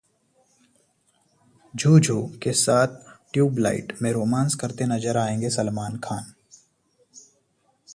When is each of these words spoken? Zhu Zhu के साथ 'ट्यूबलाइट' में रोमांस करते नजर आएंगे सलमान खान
Zhu 1.73 1.99
Zhu 1.99 2.17
के 2.43 2.53
साथ 2.53 2.87
'ट्यूबलाइट' 3.33 3.93
में 4.01 4.11
रोमांस 4.11 4.55
करते 4.55 4.85
नजर 4.85 5.17
आएंगे 5.17 5.49
सलमान 5.49 5.97
खान 5.97 6.33